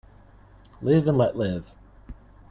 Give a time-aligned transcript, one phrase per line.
[0.81, 1.63] Live and let live.